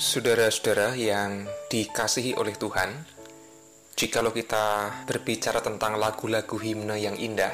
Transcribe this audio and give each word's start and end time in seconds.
Saudara-saudara 0.00 0.96
yang 0.96 1.44
dikasihi 1.68 2.32
oleh 2.40 2.56
Tuhan, 2.56 3.04
jikalau 3.92 4.32
kita 4.32 4.88
berbicara 5.04 5.60
tentang 5.60 6.00
lagu-lagu 6.00 6.56
himne 6.56 6.96
yang 6.96 7.20
indah, 7.20 7.52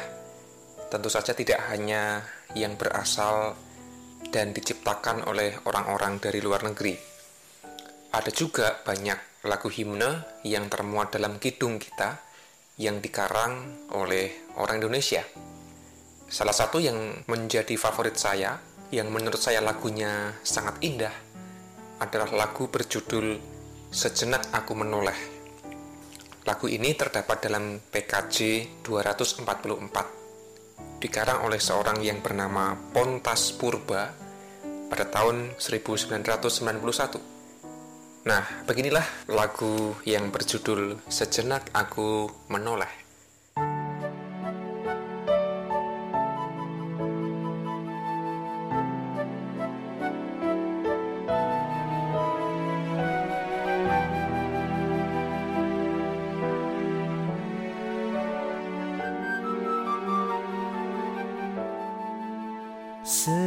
tentu 0.87 1.11
saja 1.11 1.35
tidak 1.35 1.59
hanya 1.75 2.23
yang 2.55 2.79
berasal 2.79 3.59
dan 4.31 4.55
diciptakan 4.55 5.27
oleh 5.27 5.59
orang-orang 5.67 6.23
dari 6.23 6.39
luar 6.39 6.63
negeri. 6.63 6.95
Ada 8.15 8.31
juga 8.31 8.79
banyak 8.79 9.43
lagu 9.43 9.67
himne 9.67 10.39
yang 10.47 10.71
termuat 10.71 11.19
dalam 11.19 11.43
kidung 11.43 11.83
kita 11.83 12.23
yang 12.79 13.03
dikarang 13.03 13.91
oleh 13.91 14.55
orang 14.55 14.79
Indonesia. 14.79 15.27
Salah 16.31 16.55
satu 16.55 16.79
yang 16.79 17.27
menjadi 17.27 17.75
favorit 17.75 18.15
saya, 18.15 18.55
yang 18.95 19.11
menurut 19.11 19.43
saya 19.43 19.59
lagunya 19.59 20.31
sangat 20.47 20.79
indah, 20.87 21.26
adalah 22.01 22.33
lagu 22.35 22.69
berjudul 22.69 23.41
Sejenak 23.89 24.53
Aku 24.53 24.77
Menoleh. 24.77 25.17
Lagu 26.45 26.69
ini 26.69 26.93
terdapat 26.93 27.49
dalam 27.49 27.81
PKJ 27.81 28.69
244, 28.85 31.01
dikarang 31.01 31.49
oleh 31.49 31.59
seorang 31.59 32.05
yang 32.05 32.21
bernama 32.21 32.77
Pontas 32.93 33.57
Purba 33.57 34.13
pada 34.87 35.09
tahun 35.09 35.57
1991. 35.59 37.19
Nah, 38.27 38.43
beginilah 38.67 39.07
lagu 39.31 39.95
yang 40.03 40.35
berjudul 40.35 40.99
Sejenak 41.07 41.71
Aku 41.73 42.27
Menoleh. 42.53 43.06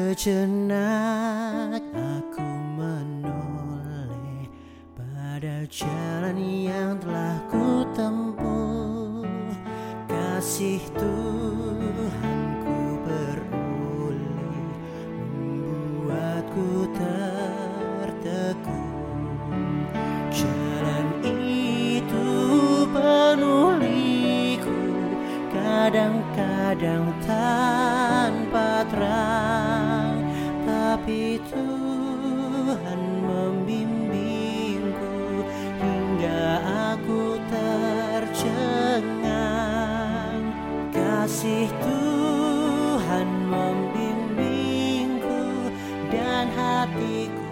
Sejenak 0.10 1.86
aku 1.94 2.50
menoleh 2.74 4.50
pada 4.98 5.62
jalan 5.70 6.34
yang 6.34 6.98
telah 6.98 7.38
ku 7.46 7.86
tempuh 7.94 9.22
Kasih 10.10 10.82
Tuhanku 10.98 12.78
beroleh 13.06 14.66
membuatku 15.30 16.90
tertegun. 18.10 18.82
Jalan 20.34 21.22
itu 21.22 22.26
penuh 22.90 23.78
liku 23.78 24.74
kadang-kadang 25.54 27.14
tanpa 27.22 27.69
dan 47.00 47.49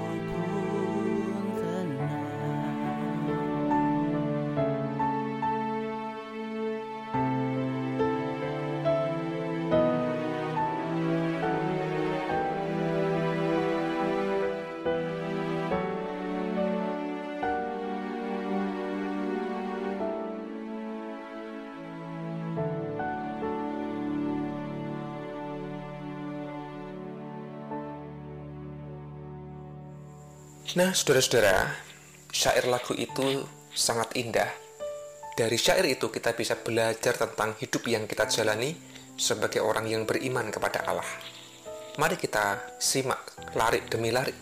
Nah, 30.75 30.91
saudara-saudara, 30.91 31.79
syair 32.27 32.67
lagu 32.67 32.91
itu 32.91 33.39
sangat 33.71 34.11
indah. 34.19 34.51
Dari 35.31 35.55
syair 35.55 35.87
itu 35.87 36.11
kita 36.11 36.35
bisa 36.35 36.59
belajar 36.59 37.15
tentang 37.15 37.55
hidup 37.55 37.87
yang 37.87 38.03
kita 38.03 38.27
jalani 38.27 38.75
sebagai 39.15 39.63
orang 39.63 39.87
yang 39.87 40.03
beriman 40.03 40.51
kepada 40.51 40.83
Allah. 40.83 41.07
Mari 41.95 42.19
kita 42.19 42.75
simak 42.83 43.31
lari 43.55 43.79
demi 43.87 44.11
lari. 44.11 44.35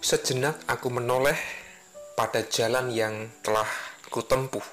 Sejenak 0.00 0.64
aku 0.64 0.88
menoleh 0.88 1.36
pada 2.16 2.40
jalan 2.48 2.88
yang 2.88 3.28
telah 3.44 3.68
kutempuh. 4.08 4.64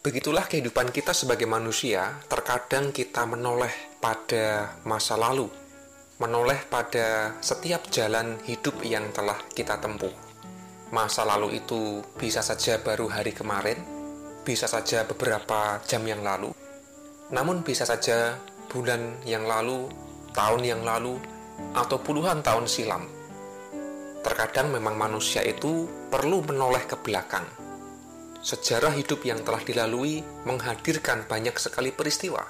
Begitulah 0.00 0.48
kehidupan 0.48 0.96
kita 0.96 1.12
sebagai 1.12 1.44
manusia, 1.44 2.24
terkadang 2.24 2.88
kita 2.96 3.28
menoleh 3.28 4.00
pada 4.00 4.80
masa 4.88 5.20
lalu, 5.20 5.67
menoleh 6.18 6.58
pada 6.66 7.38
setiap 7.38 7.86
jalan 7.94 8.42
hidup 8.42 8.82
yang 8.82 9.06
telah 9.14 9.38
kita 9.54 9.78
tempuh. 9.78 10.10
Masa 10.90 11.22
lalu 11.22 11.62
itu 11.62 12.02
bisa 12.18 12.42
saja 12.42 12.82
baru 12.82 13.06
hari 13.06 13.30
kemarin, 13.30 13.78
bisa 14.42 14.66
saja 14.66 15.06
beberapa 15.06 15.78
jam 15.86 16.02
yang 16.02 16.26
lalu, 16.26 16.50
namun 17.30 17.62
bisa 17.62 17.86
saja 17.86 18.34
bulan 18.66 19.22
yang 19.30 19.46
lalu, 19.46 19.86
tahun 20.34 20.66
yang 20.66 20.82
lalu, 20.82 21.22
atau 21.78 22.02
puluhan 22.02 22.42
tahun 22.42 22.66
silam. 22.66 23.06
Terkadang 24.26 24.74
memang 24.74 24.98
manusia 24.98 25.46
itu 25.46 25.86
perlu 26.10 26.42
menoleh 26.42 26.82
ke 26.82 26.98
belakang. 26.98 27.46
Sejarah 28.42 28.90
hidup 28.98 29.22
yang 29.22 29.38
telah 29.46 29.62
dilalui 29.62 30.26
menghadirkan 30.42 31.30
banyak 31.30 31.54
sekali 31.62 31.94
peristiwa, 31.94 32.42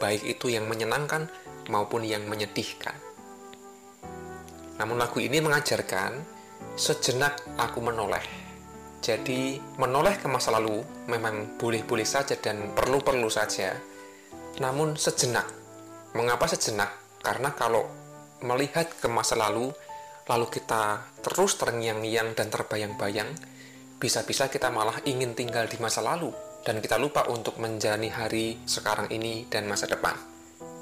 baik 0.00 0.24
itu 0.24 0.48
yang 0.48 0.64
menyenangkan 0.72 1.28
maupun 1.68 2.00
yang 2.00 2.24
menyedihkan. 2.24 3.09
Namun 4.80 4.96
lagu 4.96 5.20
ini 5.20 5.44
mengajarkan 5.44 6.40
sejenak 6.72 7.60
aku 7.60 7.84
menoleh. 7.84 8.24
Jadi 9.04 9.60
menoleh 9.76 10.16
ke 10.16 10.24
masa 10.28 10.56
lalu 10.56 10.80
memang 11.04 11.60
boleh-boleh 11.60 12.08
saja 12.08 12.36
dan 12.40 12.72
perlu-perlu 12.72 13.28
saja. 13.28 13.76
Namun 14.64 14.96
sejenak. 14.96 15.44
Mengapa 16.16 16.48
sejenak? 16.48 17.20
Karena 17.20 17.52
kalau 17.52 17.84
melihat 18.40 18.88
ke 18.96 19.08
masa 19.12 19.36
lalu, 19.36 19.68
lalu 20.24 20.46
kita 20.48 21.04
terus 21.20 21.60
terngiang-ngiang 21.60 22.32
dan 22.32 22.48
terbayang-bayang, 22.48 23.28
bisa-bisa 24.00 24.48
kita 24.48 24.72
malah 24.72 24.96
ingin 25.04 25.36
tinggal 25.36 25.68
di 25.68 25.76
masa 25.76 26.00
lalu 26.00 26.32
dan 26.64 26.80
kita 26.80 26.96
lupa 26.96 27.28
untuk 27.28 27.60
menjalani 27.60 28.08
hari 28.08 28.56
sekarang 28.64 29.12
ini 29.12 29.44
dan 29.48 29.68
masa 29.68 29.84
depan. 29.84 30.39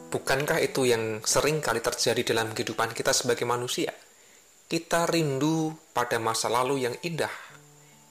Bukankah 0.09 0.65
itu 0.65 0.89
yang 0.89 1.21
sering 1.21 1.61
kali 1.61 1.85
terjadi 1.85 2.33
dalam 2.33 2.57
kehidupan 2.57 2.97
kita 2.97 3.13
sebagai 3.13 3.45
manusia? 3.45 3.93
Kita 4.65 5.05
rindu 5.05 5.77
pada 5.93 6.17
masa 6.17 6.49
lalu 6.49 6.89
yang 6.89 6.97
indah. 7.05 7.33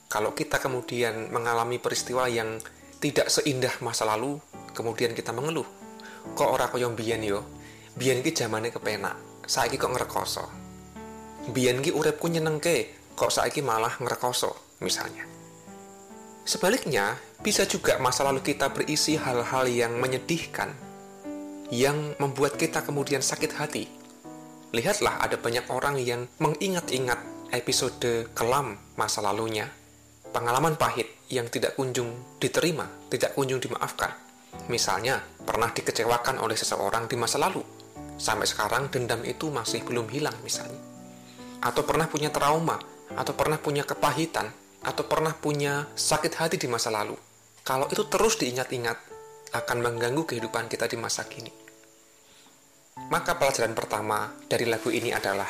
Kalau 0.06 0.38
kita 0.38 0.62
kemudian 0.62 1.34
mengalami 1.34 1.82
peristiwa 1.82 2.30
yang 2.30 2.62
tidak 3.02 3.34
seindah 3.34 3.74
masa 3.82 4.06
lalu, 4.06 4.38
kemudian 4.78 5.18
kita 5.18 5.34
mengeluh. 5.34 5.66
Kok 6.38 6.50
ora 6.54 6.70
kaya 6.70 6.86
mbiyen 6.86 7.26
yo? 7.26 7.42
Biyen 7.98 8.22
ki 8.22 8.30
zamane 8.30 8.70
kepenak, 8.70 9.18
saiki 9.50 9.82
kok 9.82 9.90
ngrekoso. 9.90 10.46
Biyen 11.50 11.82
ki 11.82 11.98
uripku 11.98 12.30
nyenengke, 12.30 12.94
kok 13.18 13.34
saiki 13.34 13.66
malah 13.66 13.98
ngrekoso, 13.98 14.78
misalnya. 14.86 15.26
Sebaliknya, 16.46 17.18
bisa 17.42 17.66
juga 17.66 17.98
masa 17.98 18.22
lalu 18.22 18.46
kita 18.46 18.70
berisi 18.70 19.18
hal-hal 19.18 19.66
yang 19.66 19.98
menyedihkan, 19.98 20.87
yang 21.74 22.16
membuat 22.20 22.56
kita 22.56 22.84
kemudian 22.84 23.20
sakit 23.20 23.52
hati. 23.60 23.84
Lihatlah 24.72 25.24
ada 25.24 25.40
banyak 25.40 25.68
orang 25.72 26.00
yang 26.00 26.28
mengingat-ingat 26.40 27.20
episode 27.56 28.32
kelam 28.36 28.76
masa 29.00 29.24
lalunya, 29.24 29.72
pengalaman 30.32 30.76
pahit 30.76 31.08
yang 31.32 31.48
tidak 31.48 31.76
kunjung 31.76 32.40
diterima, 32.40 32.88
tidak 33.12 33.36
kunjung 33.36 33.64
dimaafkan. 33.64 34.12
Misalnya, 34.68 35.24
pernah 35.44 35.72
dikecewakan 35.72 36.40
oleh 36.44 36.56
seseorang 36.56 37.08
di 37.08 37.16
masa 37.16 37.40
lalu, 37.40 37.64
sampai 38.20 38.48
sekarang 38.48 38.92
dendam 38.92 39.24
itu 39.24 39.48
masih 39.52 39.84
belum 39.84 40.12
hilang 40.12 40.36
misalnya. 40.44 40.80
Atau 41.64 41.84
pernah 41.88 42.08
punya 42.08 42.32
trauma, 42.32 42.80
atau 43.16 43.34
pernah 43.36 43.60
punya 43.60 43.88
kepahitan, 43.88 44.52
atau 44.84 45.04
pernah 45.08 45.36
punya 45.36 45.88
sakit 45.96 46.34
hati 46.36 46.56
di 46.60 46.68
masa 46.68 46.92
lalu. 46.92 47.16
Kalau 47.64 47.88
itu 47.92 48.04
terus 48.08 48.40
diingat-ingat, 48.40 49.17
akan 49.54 49.78
mengganggu 49.84 50.24
kehidupan 50.28 50.68
kita 50.68 50.90
di 50.90 50.98
masa 51.00 51.28
kini. 51.28 51.52
Maka 53.08 53.38
pelajaran 53.38 53.78
pertama 53.78 54.34
dari 54.50 54.66
lagu 54.66 54.90
ini 54.90 55.14
adalah, 55.14 55.48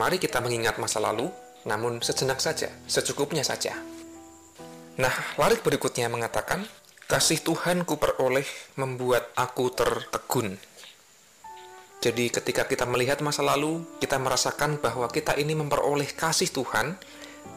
mari 0.00 0.16
kita 0.16 0.40
mengingat 0.40 0.80
masa 0.80 0.98
lalu, 0.98 1.28
namun 1.68 2.00
sejenak 2.00 2.40
saja, 2.40 2.72
secukupnya 2.88 3.44
saja. 3.44 3.76
Nah, 4.98 5.12
larik 5.36 5.62
berikutnya 5.62 6.08
mengatakan, 6.08 6.64
kasih 7.06 7.44
Tuhan 7.44 7.84
ku 7.84 8.00
peroleh 8.00 8.48
membuat 8.80 9.30
aku 9.36 9.70
tertegun. 9.70 10.58
Jadi 11.98 12.30
ketika 12.30 12.66
kita 12.66 12.86
melihat 12.86 13.20
masa 13.26 13.42
lalu, 13.42 13.82
kita 13.98 14.16
merasakan 14.22 14.78
bahwa 14.78 15.10
kita 15.10 15.34
ini 15.34 15.54
memperoleh 15.54 16.08
kasih 16.14 16.50
Tuhan, 16.50 16.94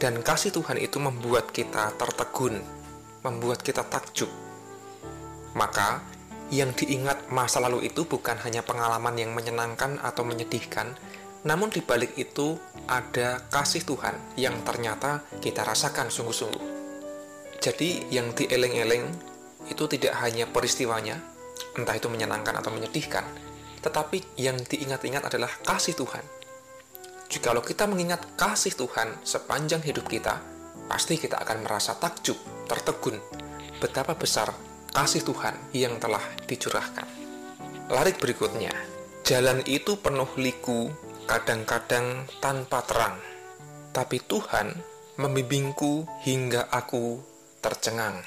dan 0.02 0.18
kasih 0.22 0.50
Tuhan 0.50 0.82
itu 0.82 0.98
membuat 0.98 1.54
kita 1.54 1.94
tertegun, 1.94 2.58
membuat 3.22 3.62
kita 3.62 3.86
takjub. 3.86 4.41
Maka, 5.52 6.00
yang 6.52 6.76
diingat 6.76 7.32
masa 7.32 7.64
lalu 7.64 7.88
itu 7.88 8.04
bukan 8.04 8.36
hanya 8.44 8.60
pengalaman 8.60 9.16
yang 9.16 9.32
menyenangkan 9.32 9.96
atau 10.04 10.20
menyedihkan, 10.20 10.92
namun 11.48 11.72
di 11.72 11.80
balik 11.80 12.12
itu 12.20 12.60
ada 12.86 13.40
kasih 13.48 13.82
Tuhan 13.88 14.14
yang 14.36 14.60
ternyata 14.62 15.24
kita 15.40 15.64
rasakan 15.64 16.12
sungguh-sungguh. 16.12 16.64
Jadi 17.58 18.12
yang 18.12 18.36
dieleng-eleng 18.36 19.08
itu 19.70 19.84
tidak 19.88 20.12
hanya 20.20 20.44
peristiwanya, 20.44 21.18
entah 21.78 21.96
itu 21.96 22.12
menyenangkan 22.12 22.58
atau 22.60 22.68
menyedihkan, 22.68 23.24
tetapi 23.80 24.36
yang 24.36 24.60
diingat-ingat 24.60 25.24
adalah 25.24 25.50
kasih 25.64 25.96
Tuhan. 25.96 26.22
Jikalau 27.32 27.64
kita 27.64 27.88
mengingat 27.88 28.36
kasih 28.36 28.76
Tuhan 28.76 29.16
sepanjang 29.24 29.80
hidup 29.80 30.04
kita, 30.04 30.36
pasti 30.84 31.16
kita 31.16 31.40
akan 31.40 31.64
merasa 31.64 31.96
takjub, 31.96 32.36
tertegun, 32.68 33.16
betapa 33.80 34.12
besar 34.12 34.52
kasih 34.92 35.24
Tuhan 35.24 35.56
yang 35.72 35.96
telah 35.96 36.20
dicurahkan. 36.44 37.08
Larik 37.88 38.20
berikutnya, 38.20 38.72
jalan 39.24 39.64
itu 39.64 39.96
penuh 39.96 40.28
liku, 40.36 40.92
kadang-kadang 41.24 42.28
tanpa 42.44 42.84
terang, 42.84 43.16
tapi 43.96 44.20
Tuhan 44.20 44.76
membimbingku 45.16 46.04
hingga 46.28 46.68
aku 46.68 47.20
tercengang. 47.64 48.20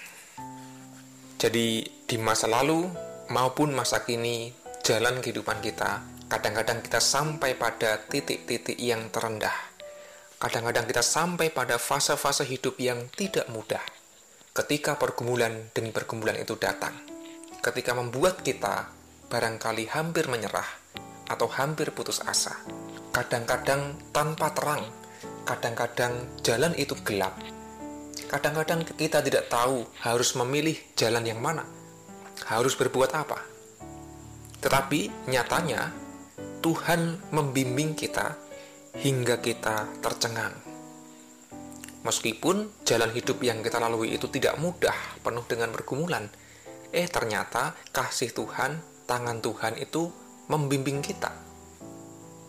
Jadi, 1.38 1.86
di 2.10 2.18
masa 2.18 2.50
lalu 2.50 2.90
maupun 3.30 3.74
masa 3.74 4.02
kini, 4.02 4.50
jalan 4.82 5.22
kehidupan 5.22 5.62
kita, 5.62 6.02
kadang-kadang 6.26 6.82
kita 6.82 6.98
sampai 6.98 7.54
pada 7.54 8.02
titik-titik 8.10 8.78
yang 8.82 9.14
terendah. 9.14 9.54
Kadang-kadang 10.42 10.86
kita 10.90 11.06
sampai 11.06 11.54
pada 11.54 11.78
fase-fase 11.78 12.46
hidup 12.46 12.78
yang 12.78 13.10
tidak 13.14 13.50
mudah 13.50 13.82
ketika 14.56 14.96
pergumulan 14.96 15.68
demi 15.76 15.92
pergumulan 15.92 16.40
itu 16.40 16.56
datang, 16.56 16.96
ketika 17.60 17.92
membuat 17.92 18.40
kita 18.40 18.88
barangkali 19.28 19.84
hampir 19.92 20.32
menyerah 20.32 20.64
atau 21.28 21.52
hampir 21.52 21.92
putus 21.92 22.24
asa, 22.24 22.56
kadang-kadang 23.12 24.00
tanpa 24.16 24.56
terang, 24.56 24.88
kadang-kadang 25.44 26.40
jalan 26.40 26.72
itu 26.80 26.96
gelap, 27.04 27.36
kadang-kadang 28.32 28.88
kita 28.88 29.20
tidak 29.20 29.52
tahu 29.52 29.84
harus 30.00 30.32
memilih 30.40 30.80
jalan 30.96 31.28
yang 31.28 31.44
mana, 31.44 31.68
harus 32.48 32.80
berbuat 32.80 33.12
apa. 33.12 33.44
Tetapi 34.64 35.28
nyatanya 35.28 35.92
Tuhan 36.64 37.28
membimbing 37.36 37.92
kita 37.92 38.40
hingga 39.04 39.36
kita 39.44 40.00
tercengang 40.00 40.65
Meskipun 42.06 42.86
jalan 42.86 43.10
hidup 43.18 43.42
yang 43.42 43.66
kita 43.66 43.82
lalui 43.82 44.14
itu 44.14 44.30
tidak 44.30 44.62
mudah, 44.62 44.94
penuh 45.26 45.42
dengan 45.50 45.74
pergumulan, 45.74 46.30
eh 46.94 47.10
ternyata 47.10 47.74
kasih 47.90 48.30
Tuhan, 48.30 48.78
tangan 49.10 49.42
Tuhan 49.42 49.74
itu 49.82 50.14
membimbing 50.46 51.02
kita. 51.02 51.34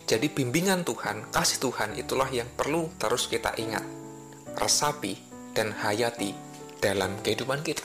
Jadi 0.05 0.29
bimbingan 0.29 0.85
Tuhan, 0.85 1.33
kasih 1.33 1.57
Tuhan 1.57 1.97
itulah 1.97 2.29
yang 2.29 2.45
perlu 2.53 2.93
terus 3.01 3.25
kita 3.25 3.57
ingat, 3.57 3.81
resapi, 4.61 5.17
dan 5.57 5.73
hayati 5.73 6.37
dalam 6.77 7.17
kehidupan 7.25 7.65
kita. 7.65 7.83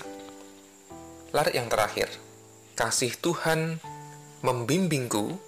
Larik 1.32 1.56
yang 1.56 1.72
terakhir, 1.72 2.12
kasih 2.76 3.16
Tuhan 3.16 3.80
membimbingku 4.44 5.40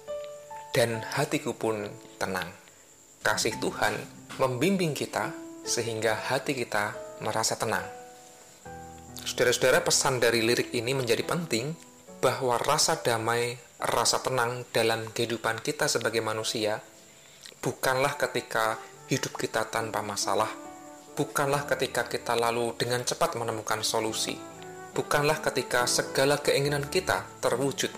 dan 0.73 1.05
hatiku 1.05 1.53
pun 1.53 1.85
tenang. 2.17 2.49
Kasih 3.21 3.53
Tuhan 3.61 3.93
membimbing 4.41 4.97
kita 4.97 5.44
sehingga 5.65 6.13
hati 6.13 6.53
kita 6.53 6.93
merasa 7.19 7.57
tenang. 7.57 7.83
Saudara-saudara, 9.25 9.81
pesan 9.81 10.21
dari 10.21 10.45
lirik 10.45 10.69
ini 10.77 10.93
menjadi 10.93 11.25
penting 11.25 11.73
bahwa 12.21 12.61
rasa 12.61 13.01
damai, 13.01 13.57
rasa 13.81 14.21
tenang 14.21 14.63
dalam 14.69 15.09
kehidupan 15.09 15.59
kita 15.65 15.89
sebagai 15.89 16.21
manusia 16.21 16.79
bukanlah 17.65 18.13
ketika 18.13 18.77
hidup 19.09 19.33
kita 19.41 19.65
tanpa 19.73 20.05
masalah, 20.05 20.49
bukanlah 21.17 21.65
ketika 21.65 22.05
kita 22.05 22.37
lalu 22.37 22.77
dengan 22.77 23.01
cepat 23.01 23.33
menemukan 23.33 23.81
solusi, 23.81 24.37
bukanlah 24.93 25.41
ketika 25.41 25.89
segala 25.89 26.37
keinginan 26.37 26.85
kita 26.85 27.25
terwujud, 27.41 27.89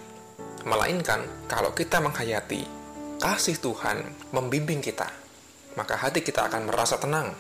melainkan 0.64 1.24
kalau 1.52 1.76
kita 1.76 2.00
menghayati 2.00 2.64
kasih 3.20 3.60
Tuhan 3.60 4.08
membimbing 4.32 4.80
kita, 4.80 5.12
maka 5.76 6.00
hati 6.00 6.24
kita 6.24 6.48
akan 6.48 6.72
merasa 6.72 6.96
tenang, 6.96 7.36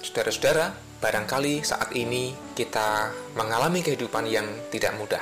Saudara-saudara, 0.00 0.72
barangkali 0.96 1.60
saat 1.60 1.92
ini 1.92 2.32
kita 2.56 3.12
mengalami 3.36 3.84
kehidupan 3.84 4.24
yang 4.24 4.48
tidak 4.72 4.96
mudah. 4.96 5.20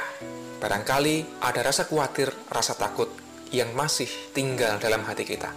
Barangkali 0.63 1.43
ada 1.43 1.67
rasa 1.67 1.83
khawatir, 1.91 2.31
rasa 2.47 2.79
takut 2.79 3.11
yang 3.51 3.75
masih 3.75 4.07
tinggal 4.31 4.79
dalam 4.79 5.03
hati 5.03 5.27
kita. 5.27 5.51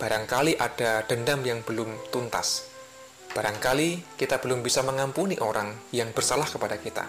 Barangkali 0.00 0.56
ada 0.56 1.04
dendam 1.04 1.44
yang 1.44 1.60
belum 1.60 2.08
tuntas. 2.08 2.64
Barangkali 3.36 4.16
kita 4.16 4.40
belum 4.40 4.64
bisa 4.64 4.80
mengampuni 4.80 5.36
orang 5.36 5.92
yang 5.92 6.08
bersalah 6.16 6.48
kepada 6.48 6.80
kita. 6.80 7.04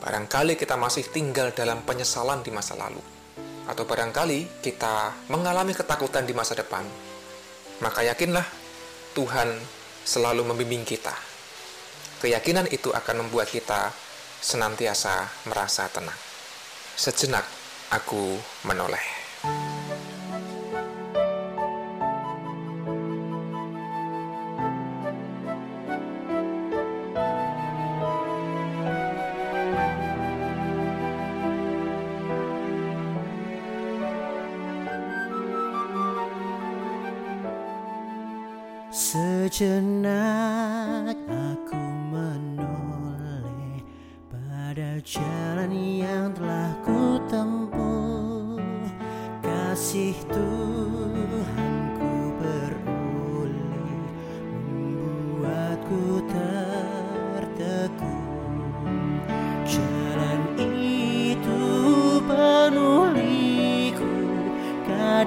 Barangkali 0.00 0.56
kita 0.56 0.80
masih 0.80 1.04
tinggal 1.12 1.52
dalam 1.52 1.84
penyesalan 1.84 2.40
di 2.40 2.48
masa 2.48 2.72
lalu. 2.80 3.04
Atau 3.68 3.84
barangkali 3.84 4.64
kita 4.64 5.28
mengalami 5.28 5.76
ketakutan 5.76 6.24
di 6.24 6.32
masa 6.32 6.56
depan. 6.56 6.88
Maka 7.84 8.00
yakinlah 8.00 8.48
Tuhan 9.12 9.79
selalu 10.04 10.42
membimbing 10.46 10.82
kita. 10.84 11.12
Keyakinan 12.20 12.68
itu 12.68 12.92
akan 12.92 13.26
membuat 13.26 13.48
kita 13.48 13.92
senantiasa 14.40 15.28
merasa 15.48 15.88
tenang. 15.92 16.16
Sejenak 16.96 17.44
aku 17.92 18.36
menoleh. 18.64 19.19
Sejenak 39.40 41.16
aku 41.24 41.80
menoleh 42.12 43.80
pada 44.28 45.00
jalan 45.00 45.72
yang 45.72 46.36
telah 46.36 46.76
ku 46.84 47.16
tempuh 47.24 48.60
Kasih 49.40 50.12
Tuhanku 50.28 50.59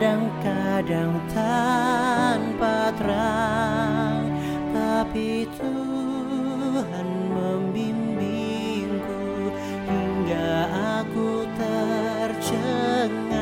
Kadang-kadang 0.04 1.16
tanpa 1.32 2.92
terang 3.00 4.36
Tapi 4.76 5.48
Tuhan 5.56 7.08
membimbingku 7.32 9.48
Hingga 9.88 10.52
aku 11.00 11.48
tercengang. 11.56 13.40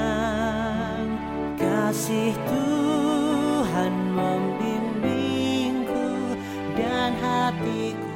Kasih 1.58 2.38
Tuhan 2.46 3.94
membimbingku 4.14 6.38
dan 6.78 7.18
hatiku 7.26 8.11